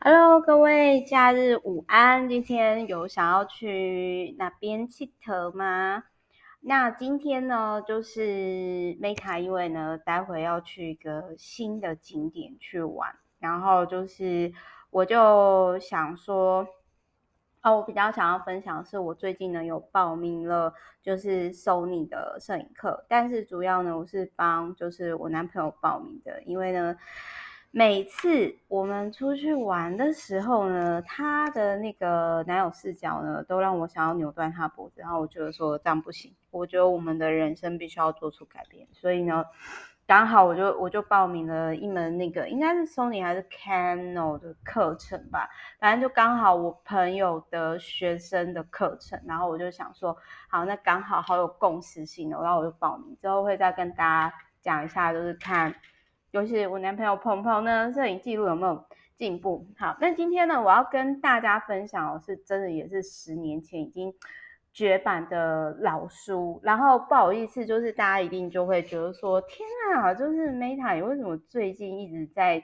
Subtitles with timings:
[0.00, 2.28] Hello，各位假日午安。
[2.28, 6.04] 今天有想要去哪边佚佗吗？
[6.60, 14.52] 那今天呢，就是 Meta 因为呢，待会要去一个新的景点去玩，然后就是
[14.90, 16.64] 我就想说，
[17.62, 20.72] 哦，我比较想要分享是，我最近呢有报名了，
[21.02, 26.96] 就是 Sony 的摄影课，但是主要呢，我是帮就是我男朋友报名的，因为呢。
[27.70, 35.02] 每次我们出去玩的时候呢，他的那个男友视角呢，都让我想要扭断他脖子。
[35.02, 38.88] 然后我觉得说这样不行，我觉得我们的人生必须要做出改变。
[38.92, 39.44] 所以呢，
[40.06, 45.46] 刚好我就我就报名了一门那个应该是 Sony 还是 Canon 的课程吧，
[45.78, 49.20] 反正就刚好我朋友的学生的课程。
[49.26, 50.16] 然后我就想说，
[50.48, 55.74] 好，那刚好好有共识性的，然后我就报名，之后会再跟大家讲一下，就是看。
[56.30, 58.84] 就是我男朋友鹏鹏呢，摄影记录有没有
[59.16, 59.66] 进步？
[59.78, 64.12] 好，那今天呢，我要跟大家分享的是真的也是十年前已经
[64.72, 66.60] 绝版的老书。
[66.62, 72.62] 然后不好意思，就是大家一定就会觉得说，天啊，就是 Meta，你为什么最近一直在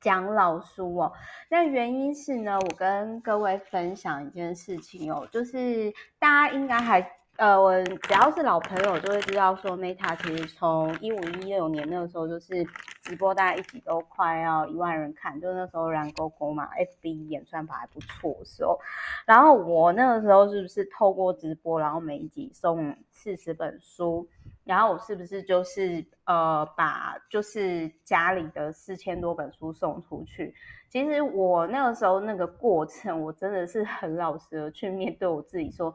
[0.00, 1.12] 讲老书哦？
[1.48, 7.10] 那原因是呢，我跟各位分享一件事情哦，就是大家应该还。
[7.36, 12.64] 呃，我只要是老朋友就会知道说，Meta 其实从一五一六年那个时候就是
[13.02, 18.78] 直播，大概一集都快要一万人看，就那时候蓝勾勾嘛，FB 演算法还不错的时候。
[19.26, 24.28] 然后我那个时候是不是透过直播，然后每一集送四十本书，
[24.62, 30.54] 然后我是不是就是呃把就是家里的四千多本书送出去？
[30.88, 35.92] 其实我那个时候那个过程，我真的是很老实的去面对我自己说。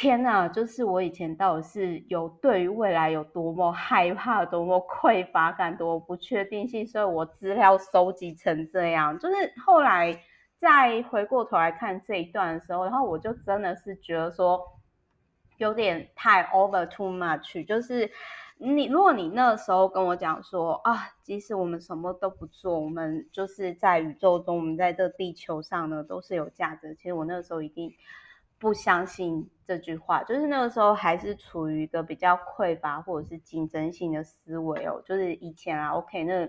[0.00, 9.18] 天呐，就是我以前到底是有对于未来有多么害怕，多么匮乏感，多么不确定性，所以我资料收集成这样。
[9.18, 10.18] 就是后来
[10.56, 14.58] 再回过头来看这一段的时候，然后我就真的是觉得说
[15.58, 17.62] 有点太 over too much。
[17.66, 18.10] 就是
[18.56, 26.94] 你如果你那时候跟我讲说啊，即使我们什么都不做，我们就是在宇宙中，我们在这地球上呢都是有价值。
[26.94, 27.92] 其实我那时候一定。
[28.60, 35.02] 不相信这句话，就是那个时候还是处于一个比较匮乏或者是竞争性的思维哦。
[35.06, 36.46] 就是以前啊，OK，那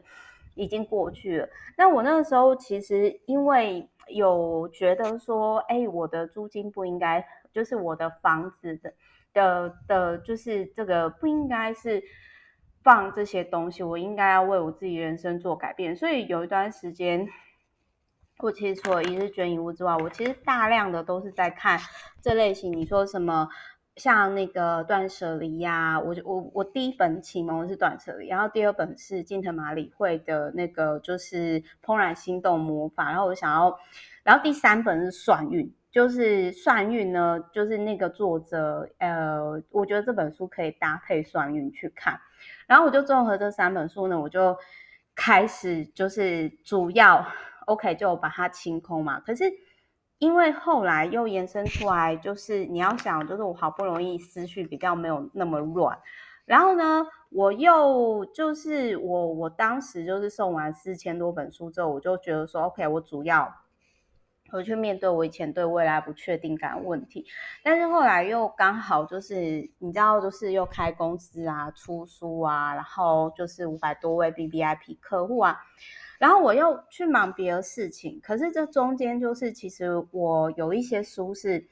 [0.56, 1.48] 已经过去了。
[1.78, 8.94] 那我那个时候其实因为有觉得说，哎，我的租金不应该，就是我的房子的
[9.34, 12.04] 的的，就是这个不应该是
[12.84, 15.96] 放这些东西，我应该要为我自己人生做改变。
[15.96, 17.26] 所以有一段时间。
[18.42, 21.80] 我其实除了一日捐一物之外，我其实大量的都是在看
[22.22, 22.72] 这类型。
[22.72, 23.48] 你说什么
[23.98, 26.00] 像那个断舍离呀？
[26.00, 33.78] 我我我第一本启蒙是断舍离，然后第二本是近藤麻理惠的那个就是怦然心动魔法，然后我想要，
[34.24, 42.20] 然后第三本是算运，就是算运呢，就是那个作者呃，我觉得这本书可以搭配算运去看，
[42.66, 44.58] 然后我就综合这三本书呢，我就
[45.14, 47.24] 开始就是主要。
[47.66, 49.20] OK，就把它清空嘛。
[49.20, 49.46] 可是
[50.18, 55.98] 因为后来又延伸出来，就是你要想，就是我好不容易思绪比较没有那么乱，
[56.46, 63.52] 然后呢，我又就是我我当时就是送完四千多本书之后，我就觉得说，OK，我主要
[64.52, 67.26] 回去面对我以前对未来不确定感问题。
[67.64, 75.58] 但是后来又刚好就是你知道，就是又开公司啊，出书啊，然后就是五百多位 B B I P 客户啊。
[76.22, 81.66] 然后我又去忙别的事情，可是这中间就是其实我有一些书是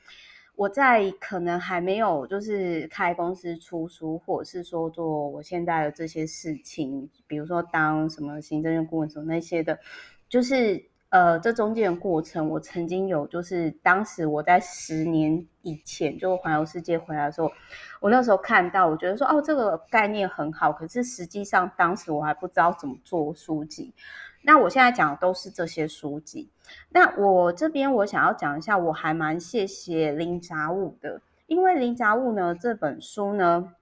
[0.55, 9.77] 我在可能还没有就是开公司出书，或者是说做我现在的这些事情，比如说当什么行政院顾问什么那些的，
[10.27, 17.51] 就是呃这中间的过程，我曾经有就是当时我在十年以前就环游世界回来的时候，
[18.01, 23.93] 我那时候看到我觉得说哦这个概念很好，可是实际上当时我还不知道怎么做书籍。
[24.41, 26.49] 那我现在讲的都是这些书籍。
[26.89, 33.73] 那我这边我想要讲一下，我还蛮谢谢林杂物的，因为林杂物呢这本书呢，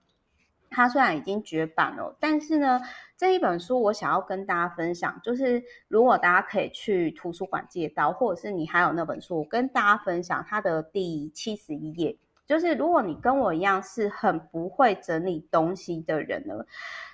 [0.70, 2.82] 它虽然已经绝版了，但是呢
[3.18, 12.18] 这一本书我想要跟大家分享，就是如果大家可以去图书馆借到，或者是你还有那本书，我跟大家分享它的第七十一页，
[12.48, 16.56] 就是如果你跟我一样是很不会整理东西的人呢。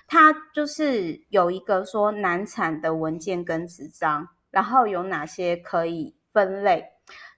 [0.06, 6.84] 他就是有一个说难产的文件跟纸张，然后有哪些可以分类？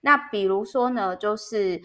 [0.00, 1.80] 那比如说呢，就是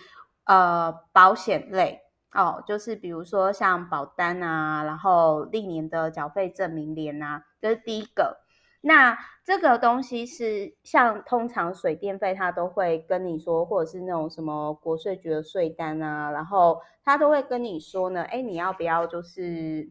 [0.45, 2.01] 呃保险类
[2.33, 8.37] 哦，就是比如说像保单啊，然后历年的缴费证明联啊，这是第一个。
[8.83, 19.87] 那这个东西是像通常水电费，他都会跟你说，或者是那种什么国税局的税单啊，然后他都会跟你说呢，哎，你要不要就是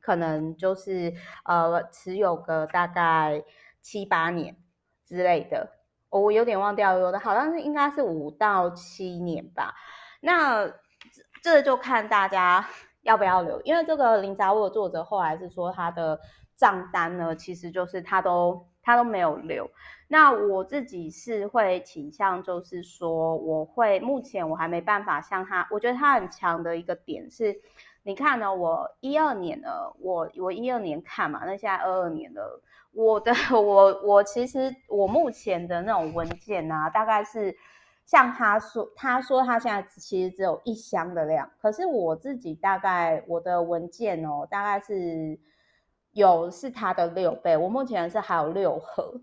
[0.00, 1.14] 可能就是
[1.44, 3.44] 呃持有个大概
[3.80, 4.56] 七八年
[5.06, 5.70] 之类的，
[6.10, 9.72] 我有点忘掉，有的好像是应该是五到七年吧。
[10.20, 10.68] 那
[11.40, 12.68] 这就看大家
[13.02, 16.18] 要不要留，因为这个林杂物的作者后来是说他的。
[16.56, 19.68] 账单呢，其实就是他都他都没有留。
[20.08, 27.58] 那我自己是会倾向，就是说我会目前我还没办法像他，我觉得他很强的一个点是，
[28.02, 29.68] 你看呢，我一二年呢，
[29.98, 32.62] 我我一二年看嘛，那现在二二年了，
[32.92, 37.56] 我的我我其实我目前的那种文件啊，大概是
[38.04, 45.40] 像他说，他说他现在其实只有一箱的量，可是我自己大概我的文件哦，大概是。
[46.14, 49.20] 有是它的六倍，我目前是还有六盒，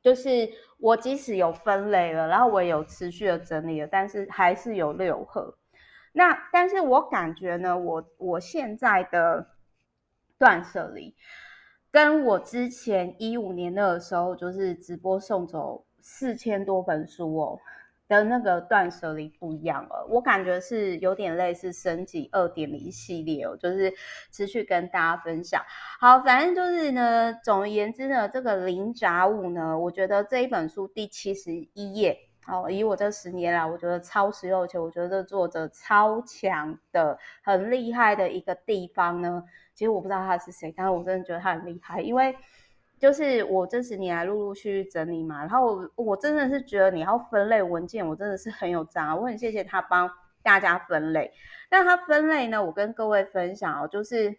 [0.00, 5.56] 就是我即使有分类了，然后我有持续的整理了，但是还是有六盒。
[6.12, 9.46] 那但是我感觉呢，我我现在的
[10.38, 11.14] 断舍离，
[11.90, 17.60] 跟我之前一五年那个时候，就是直播送走四千多本书哦。
[18.10, 23.94] 的那个断舍离不一样了，我感觉是有点类似升级二点零系列哦，就是
[24.32, 25.62] 持续跟大家分享。
[26.00, 32.18] 好，反正就是呢，总而言之呢，这个零杂物呢，我觉得这一本书第七十一页，
[32.48, 42.34] 哦，以我这十年来，我觉得超实用，而且我觉得这作者超强的、很厉害的一个地方呢，其实我不知道他是谁，但是我真的觉得他很厉害，因为。
[43.00, 50.08] 就是我这十年来陆陆续续整理嘛，然后我，我真的是觉得你要分类文件，我真的是很有章，我很谢谢他帮
[50.42, 51.32] 大家分类。
[51.70, 54.36] 那他分类呢，我跟各位分享哦，就是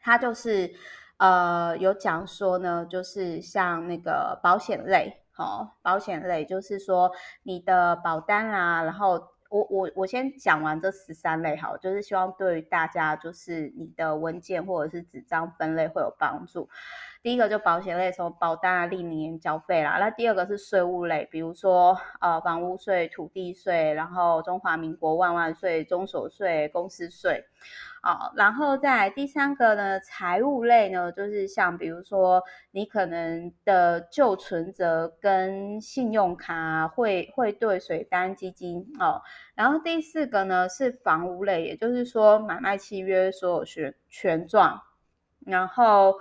[0.00, 0.72] 他就是
[1.16, 7.10] 呃有讲说呢，就是像那个保险类，哦，保险类就是说
[7.42, 16.68] 你的保单啊，然后我我我先讲完这十三类好，就是希望对于大家就是你的文件或者是纸张分类会有帮助。
[17.22, 19.98] 第一个就保险类，什么保单啊、历年缴费啦。
[20.00, 27.44] 那第二个是税务类，比如说呃房屋税、土地税，然后中华民国万万税、中所税、公司税。
[28.00, 32.42] 啊，然后再来第三个呢，财务类呢，就是像比如说
[32.72, 39.22] 你可能的旧存折跟信用卡会会兑水单基金哦。
[39.54, 44.82] 然后第四个呢是房屋类，也就是说买卖契约所有权权状，
[45.46, 46.16] 然后。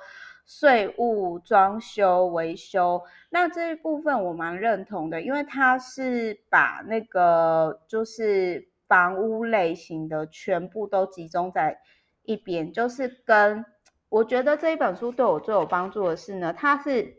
[0.45, 11.79] 税务、装修、维修，那这一部分我蛮认同的，因为它是把那个就是房屋类型的全部都集中在
[12.23, 13.63] 一边，就是跟
[14.09, 17.15] 我觉得这一本书对我最有帮助的是呢，它是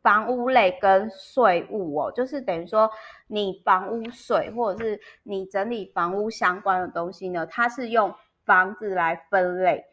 [0.00, 2.90] 房屋类跟税务哦，就是等于说
[3.26, 8.14] 你房屋税或者是你整理房屋相关的东西呢，它是用
[8.46, 9.84] 房子来分类。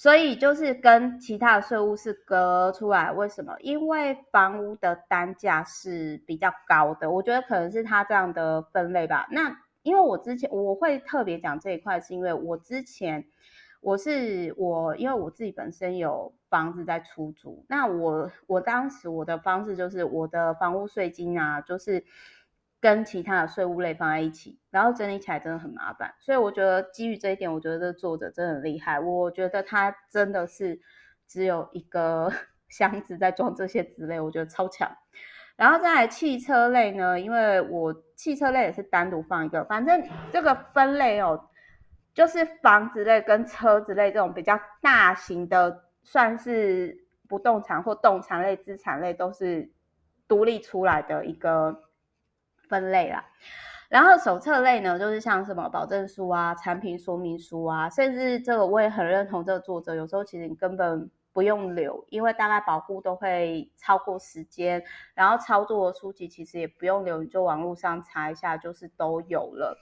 [0.00, 3.54] 所以就是跟其他的税务是隔出来，为什么？
[3.60, 9.28] 因为房屋的单价是比较高的，我觉得可能是它这样的分类吧。
[9.30, 13.26] 那因为我之前我会特别讲这一块，是因为我之前
[13.82, 22.02] 我是我，因为我自己本身有房子在出租，那我我当时我的方式就是我的房屋税金啊，就是。
[22.80, 28.98] 跟其他的税务类放在一起，然后整理起来真的很麻烦，所以我觉得基于这一点，我觉得这作者真的很厉害。
[28.98, 30.80] 我觉得他真的是
[31.26, 32.32] 只有一个
[32.70, 34.90] 箱子在装这些之类，我觉得超强。
[35.56, 41.50] 然后再来汽车类呢，因为我汽车类也是单独放一个，反正这个分类哦，
[42.14, 46.96] 就是房子类跟车子类这种比较大型的，算是
[47.28, 49.70] 不动产或动产类资产类，都是
[50.26, 51.78] 独立出来的一个。
[52.70, 53.24] 分类啦，
[53.88, 64.80] 然后手册类呢，就是像什么保证书啊、产品说明书啊，甚至这个我也很认同这个作者，有时候其实你根本不用留，因为大概保护都会超过时间，
[65.12, 69.76] 然后操作的书籍其实也不用留，你就网络上查一下，就是都有了。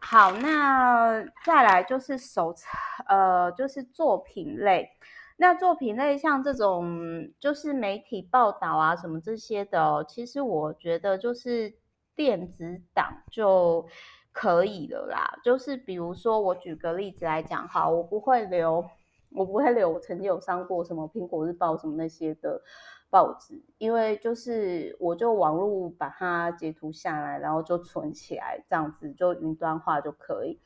[0.00, 2.68] 好，那再来就是手册，
[3.08, 4.88] 呃，就是作品类。
[5.36, 11.79] 那作品类像这种就是媒体报道啊什么这些的，其实我觉得就是。
[12.20, 13.88] 电子档就
[14.30, 18.84] 可以了啦，就是比如说我举个例子来讲，好，我不会留，
[19.30, 22.60] 我不会留我曾经有上过什么苹果日报什么那些的
[23.08, 30.60] 报纸，因为就是我就网络把它截图下来，然后就存起来，这样子就云端化就可以。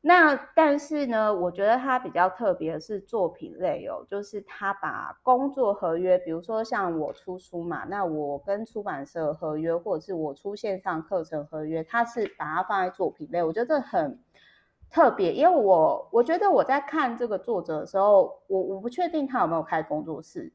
[0.00, 14.22] 那但是呢，我觉得它比较特别的是作品类哦，就是它把工作合约，比如说像我出书嘛，那我跟出版社合约，或者是我出线上课程合约，它是把它放在作品类，我觉得很
[14.88, 20.52] 特别，因为我我觉得我在看这个作者的时候，我我不确定他有没有开工作室，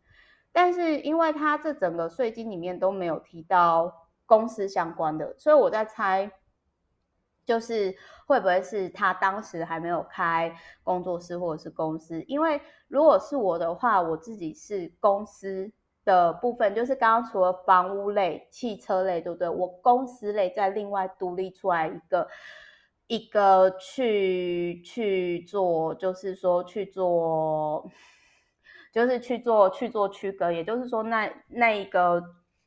[0.53, 6.31] 但是因为他这整个税金里面都没有提到公司相关的，所以我在猜。
[7.45, 7.93] 就是
[8.25, 12.21] 会不会是他当时还没有开工作室或者是公司？
[12.23, 15.71] 因为如果是我的话，我自己是公司
[16.05, 19.49] 的部分，就是刚刚除了房屋类、汽车类，对不对？
[19.49, 22.27] 我公司类再另外独立出来一个
[23.07, 27.89] 一个去去做，就是说去做，
[28.93, 32.23] 就是去做去做区隔，也就是说那那一个。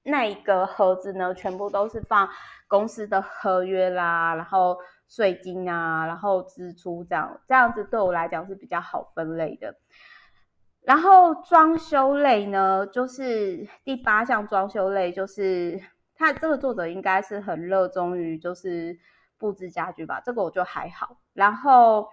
[0.07, 2.29] 那一个盒子呢，全部都是放
[2.69, 9.75] 公司的合约啦，然后税金啊，然后支出这样，这样子对我来讲是比较好分类的。
[10.83, 15.81] 然后装修类呢，就是第八项装修类，就是
[16.15, 18.97] 他这个作者应该是很热衷于就是
[19.37, 21.19] 布置家具吧，这个我就还好。
[21.33, 22.09] 然后，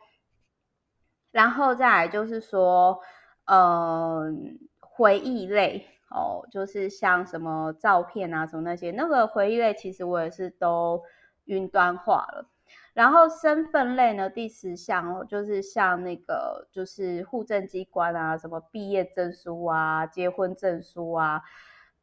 [1.32, 3.00] 然后再来就是说，
[3.46, 4.34] 嗯、呃，
[4.80, 5.88] 回忆类。
[6.14, 11.02] 哦，就是像什么照片啊，什么那些那个回忆类，其实我也是都
[11.46, 12.46] 云端化了。
[12.94, 21.42] 然后身份类呢，第十项，就是像那个就是户政机关啊，什么毕业证书啊、结婚证书啊、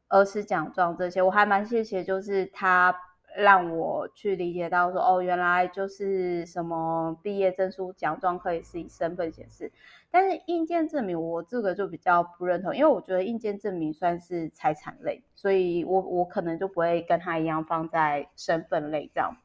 [0.09, 2.95] 儿时奖状这些，我还蛮谢谢，就是他。
[3.37, 9.71] 让我去理解到说，哦，原来就是什么毕业证书、奖状可以是以身份显示，
[10.11, 19.37] 但是硬件证明我这个就比较不认同，因为我觉得硬件证明算是财产类，所以我我可能就不会跟他一样放在身份类这样。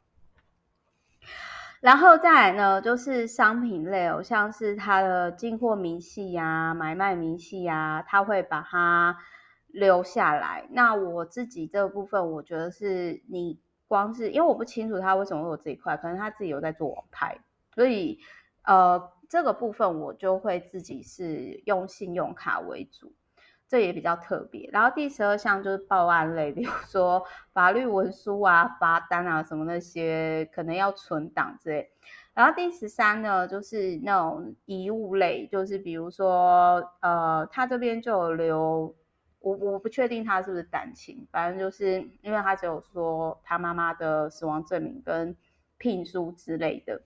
[1.81, 9.17] 然后再来呢，就是商品类哦，像是他的进货明细呀、买卖明细呀，他会把它
[9.69, 10.67] 留下来。
[10.71, 13.61] 那我自己这个部分，我觉得是你。
[13.89, 17.39] 光是因为我不清楚他为什么会有这一块，可能他自己有在做网拍，
[17.75, 18.19] 所以
[18.65, 23.13] 呃这个部分我就会自己是用信用卡为主，
[23.69, 24.69] 这也比较特别。
[24.73, 31.91] 然后第十二项就是报案类，比如说 法律文书啊、罚单啊什么那些，可能要存档之类。
[32.35, 38.95] 然后第十三呢，就是那种遗物类，就是比如说呃他这边就有留。
[39.47, 45.37] 我我不确定他是不是单亲，反正就是因为他只有说他妈妈的死亡证明跟
[45.79, 47.01] 聘书之类的。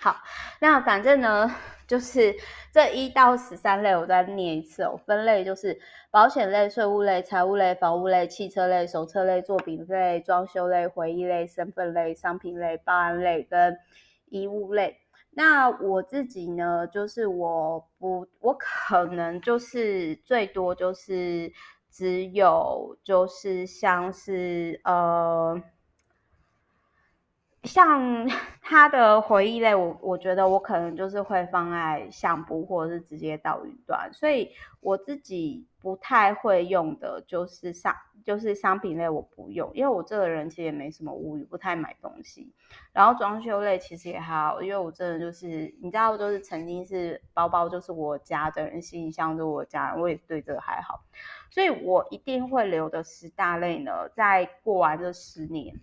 [0.00, 0.16] 好，
[0.60, 1.48] 那反正呢，
[1.86, 2.34] 就是
[2.72, 4.96] 这一到十三类，我再念一次哦。
[5.06, 5.78] 分类就是
[6.10, 13.78] 保险类、税务类、财务类、房屋类、汽车类、手册类、作品类、装修类、回忆类、身份类、商品类、报案类跟
[14.26, 14.98] 遗物类。
[15.36, 21.52] 那我自己呢，就是我不，我可能就是最多就是
[21.90, 25.60] 只有就是像是呃，
[27.64, 28.28] 像
[28.62, 37.94] 他的回忆类，我我觉得我可能就是会放在相簿或者是直接到云端，所以我自己不太会用的就是上。
[38.24, 42.50] 就是商品类我不用，因为我这个人其实也没什么物欲，不太买东西。
[42.90, 51.04] 然后装修类其实也还好，因为我真的就是你知道，就是曾经是包包就是我家的人，行李箱就是我家人，我也对这个还好。
[51.50, 55.78] 所以我一定会留的十大类呢，在过完这十年，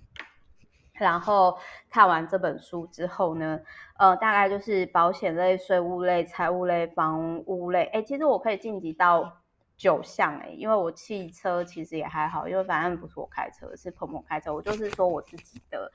[1.01, 1.57] 然后
[1.89, 3.59] 看完这本书之后呢，
[3.97, 7.83] 呃，大概就是保险类、税务类、财务类、房屋类。
[7.93, 9.37] 哎，其实我可以晋级到。
[9.77, 15.91] 九项哎，因为我汽车其实也还好，因为反正不是我开车，是朋友开车，我就是说我自己的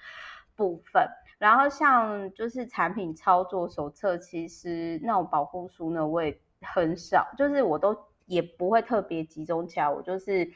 [0.56, 1.08] 部分。
[1.38, 10.50] 然后像就是产品操作手册，其实那种保护书呢，我也很少，就是我都也不会特别集中起来，我就是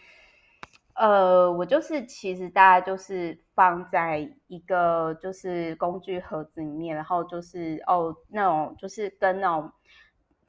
[0.94, 9.72] 呃，我就是其实大概就是放在一个就是工具盒子里面，然后就是哦那种就是跟那种。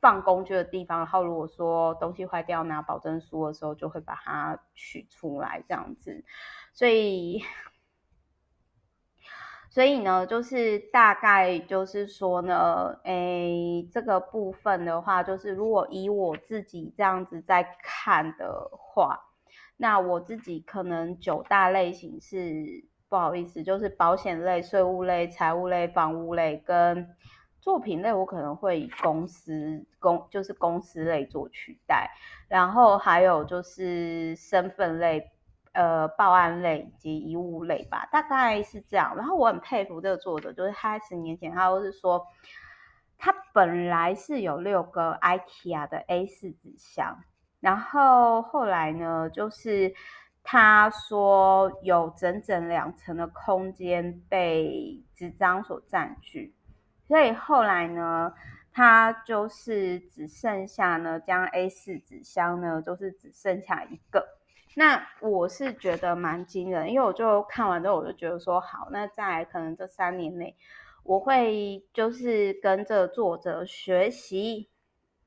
[0.02, 6.26] 放工具的地方，然后如果说东西坏掉拿保证书的时候，就会把它取出来这样子。
[6.74, 7.40] 所以，
[9.70, 19.20] 所以呢，就是大概就是说呢，诶，这个部分的话，就是如果以我自己这样子在看的话，
[19.82, 27.08] 那我自己可能九大类型是不好意思，就是保险类、税务类、财务类、房屋类跟。
[27.60, 32.10] 作品类我可能会以公司公就是公司类做取代，
[32.48, 35.32] 然后还有就是身份类，
[35.74, 39.16] 呃报案类以及遗物类吧，大概是这样。
[39.16, 42.26] 然后我很佩服这个作者，就是他十年前他都是说，
[43.20, 47.16] 他本来是有六个 IKEA 的 A4 纸箱，
[47.62, 49.94] 然后后来呢，就是
[50.44, 56.54] 他说有整整两层的空间被纸张所占据，
[57.08, 58.34] 所以后来呢。
[58.74, 64.26] 他就是只剩下呢，将 A4 纸箱呢，就是只剩下一个。
[64.76, 70.56] 那我是觉得蛮惊人，因为我就看完之后，我就觉得说，好，那在可能这三年内，
[71.04, 74.70] 我会就是跟着作者学习，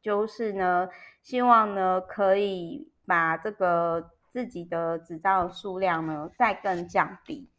[0.01, 0.89] 就是呢，
[1.25, 7.51] 希望呢可以把这个自己的纸张数量呢再更降低。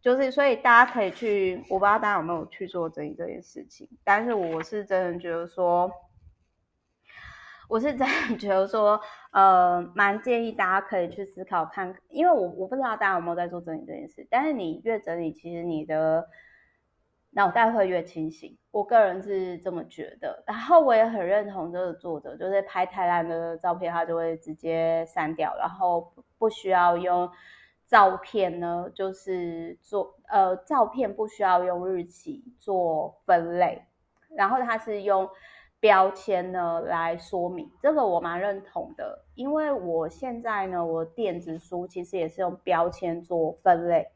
[0.00, 5.90] 就是，所以大家可以去，我不知道大家有没有去做整理这件事情，但是我是真的觉得说，
[7.70, 9.00] 我是真的觉得说，
[9.32, 16.28] 呃，蛮建议大家可以去思考看，因为我我不知道大家有没有在做整理这件事，但是你越整理，其实你的
[17.34, 20.42] 脑袋会越清醒，我个人是这么觉得。
[20.46, 27.30] 然后我也很认同这个作者，就是拍太烂的照片，他就会直接删掉，然后不需要用。
[27.86, 33.84] 照片呢，就是做呃，照片不需要用日期做分类，
[34.34, 35.28] 然后他是用
[35.80, 44.08] 标签呢来说明，这个我蛮认同的，因为我现在呢，我电子书其实也是用标签做分类，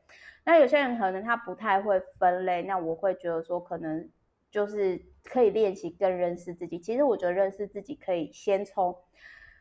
[0.49, 4.09] 那有些人可能他不太会分类，那我会觉得说，可能
[4.51, 6.79] 就是可以练习更认识自己。
[6.79, 8.97] 其实我觉得认识自己可以先从。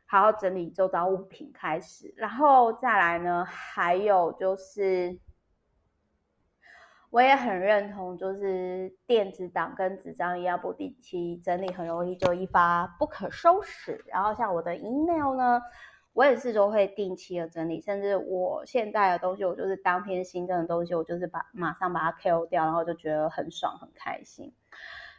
[0.10, 5.20] 好好整理周遭物品开始，然后再来呢，还有就是，
[7.10, 14.02] 我也很认同，就是电子档跟纸张一样不定期整理，很容易就一发不可收拾。
[14.08, 15.62] 然后像我的 email 呢，
[16.18, 24.52] 我也是都会定期的整理，甚至我现在的东西，我就是当天新增的东西，我就是把马上把它 ko 掉，然后就觉得很爽很开心。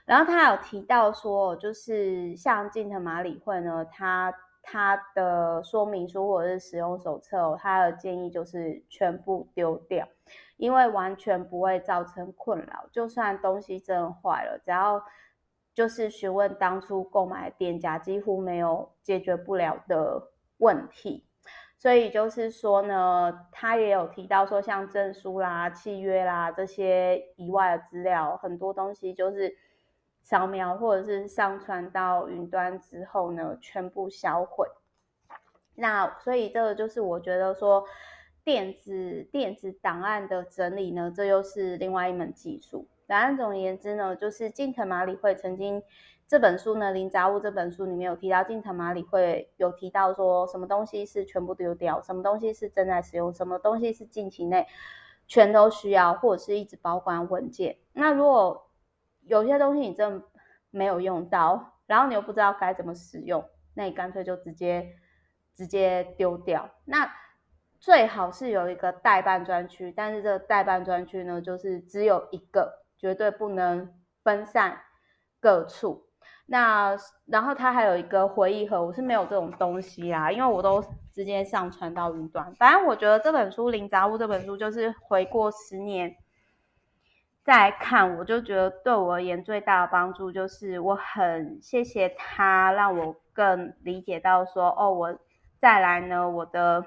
[0.05, 4.35] 然后他有提到说，就是像近藤麻理会呢，他。
[4.71, 10.07] 他的说明书或者是使用手册，他的建议就是全部丢掉，
[10.59, 12.87] 因为完全不会造成困扰。
[12.93, 15.03] 就算东西真的坏了，只要
[15.73, 20.23] 就是询问当初购买店家，几乎没有解决不了的
[20.59, 21.27] 问题。
[21.77, 29.57] 所以就是说呢，他也有提到说，像证书啦、契约啦这些以外的资料，很多东西就是。
[30.21, 34.69] 扫描或者是上传到云端之后呢，全部销毁。
[35.75, 37.83] 那所以这个就是我觉得说，
[38.45, 42.87] 电子电子档案的整理呢，这又是另外一门技术。
[43.07, 45.83] 反正总而言之呢，就是近藤麻理惠曾经
[46.29, 54.67] 这本书呢，《零杂物》这本书里面有提到，近藤麻里会有提到说，什么东西是全部丢掉，什么东西是正在使用，什么东西是近期内
[55.27, 57.79] 全都需要，或者是一直保管文件。
[57.95, 58.71] 那如果
[59.23, 60.27] 有些东西你真的
[60.71, 64.87] 没有用到，然后你又不知道该怎么使用，那你干脆就直接
[65.55, 66.69] 直接丢掉。
[66.85, 67.11] 那
[67.81, 74.79] 最好是有一个待办专区，但是这个待办专区呢，就是只有一个，绝对不能分散
[75.41, 76.05] 各处。
[76.51, 80.83] 那然后它还有一个回忆盒，我是没有这种东西啦，因为我都
[81.13, 82.55] 直接上传到云端。
[82.55, 86.17] 反正我觉得这本书《零杂物》这本书就是回过十年。
[87.45, 95.19] 再看，我就觉得对我而言最大的帮助就是，我很谢谢他，让我更理解到说，哦，我
[95.59, 96.85] 再来呢，我的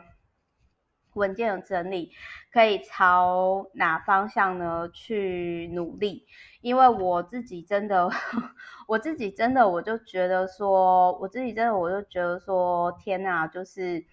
[1.13, 2.12] 文件的整理
[2.52, 6.26] 可以朝哪方向呢去努力？
[6.62, 8.10] 因为我自己真的，
[8.88, 14.06] 我自己真的，我就觉得说，我自己真的，我就觉得说，天哪，就是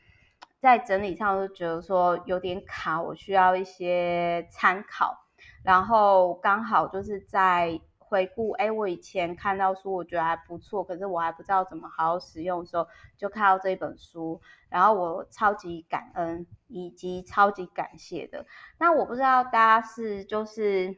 [0.59, 5.27] 在整理上就觉得说有点卡，我需要一些参考。
[5.63, 18.45] 然后刚好就是在回顾，哎，我以前看到书，我觉得还不错，可是我还不知道怎么好好使用的时候，就看到这一本书，然后我超级感恩以及超级感谢的。
[18.79, 20.97] 那我不知道大家是就是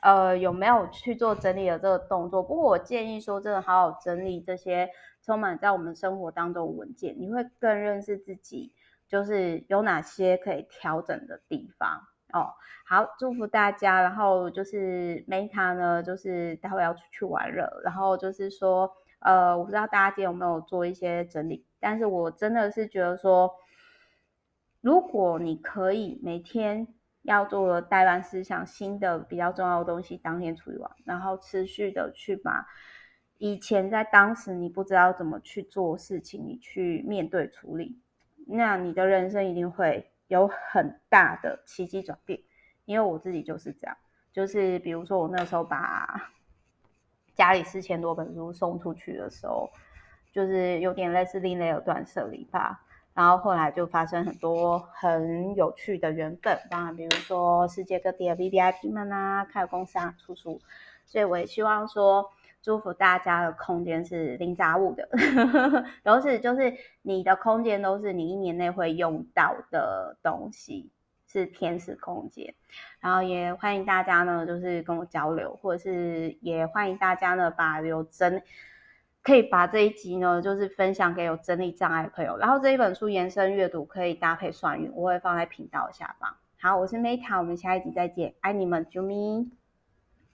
[0.00, 2.42] 呃有没有去做整理的这个动作？
[2.42, 4.88] 不过我建议说，真的好好整理这些
[5.22, 8.72] 充满在我们生活当中的文件，你会更认识自己，
[9.08, 12.02] 就是有哪些可以调整的地方。
[12.34, 12.52] 哦，
[12.84, 14.02] 好，祝福大家。
[14.02, 17.80] 然后就是 Meta 呢，就是待会要出去玩了。
[17.84, 23.54] 然后就是说，呃，我不知道大家今天有没有做一些整理，但是我真的是觉得说，
[24.80, 26.88] 如果你可以每天
[27.22, 32.66] 要做的待办事项，新的比较重要的东西当天处理完，然后持续的去把
[33.38, 38.00] 以前在当时你不知道怎么去做事情，你去面对处理，
[38.48, 40.10] 那你的人生一定会。
[40.34, 42.40] 有很大的奇迹转变，
[42.84, 43.96] 因为我自己就是这样，
[44.32, 46.30] 就是比如说我那时候把
[47.34, 49.70] 家里四千多本书送出去的时候，
[50.32, 52.80] 就是有点类似另类的断舍离吧。
[53.14, 60.60] 然后后来就发生很多很有趣的缘分，当然比如说世界各地的 VVIP 们啊，开公司啊，出书，
[61.06, 62.28] 所以我也希望说，
[62.64, 65.06] 祝福大家的空间是零杂物的，
[66.02, 66.72] 都是就是
[67.02, 70.90] 你的空间都是你一年内会用到的东西，
[71.26, 72.54] 是天使空间。
[73.00, 78.42] 然后也欢迎大家呢，就是跟我交流，或者是也欢迎大家呢，把有真。
[79.22, 82.36] 可以把这一集呢，就是分享给有整理障碍的朋友。
[82.36, 86.34] 然后这一本书延伸阅读可以搭配算运，我会放在频道下方。
[86.60, 89.50] 好，我是 Meta，我们下一集再见，爱你们，啾咪。